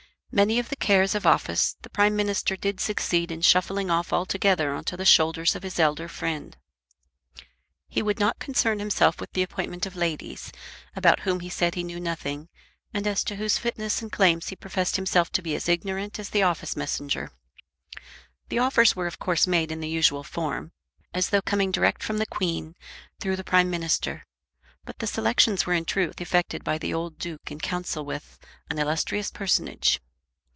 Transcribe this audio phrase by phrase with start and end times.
[0.33, 4.71] Many of the cares of office the Prime Minister did succeed in shuffling off altogether
[4.73, 6.55] on to the shoulders of his elder friend.
[7.89, 10.53] He would not concern himself with the appointment of ladies,
[10.95, 12.47] about whom he said he knew nothing,
[12.93, 16.29] and as to whose fitness and claims he professed himself to be as ignorant as
[16.29, 17.31] the office messenger.
[18.47, 20.71] The offers were of course made in the usual form,
[21.13, 22.75] as though coming direct from the Queen,
[23.19, 24.25] through the Prime Minister;
[24.85, 28.39] but the selections were in truth effected by the old Duke in council with
[28.69, 29.99] an illustrious personage.